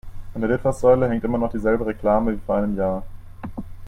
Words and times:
An 0.33 0.41
der 0.41 0.49
Litfaßsäule 0.49 1.07
hängt 1.07 1.23
noch 1.25 1.29
immer 1.35 1.47
die 1.47 1.59
selbe 1.59 1.85
Reklame 1.85 2.33
wie 2.35 2.41
vor 2.43 2.55
einem 2.55 2.75
Jahr. 2.75 3.03